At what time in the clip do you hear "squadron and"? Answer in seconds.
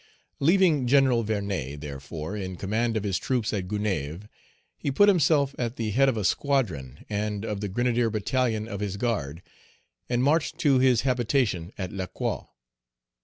6.25-7.45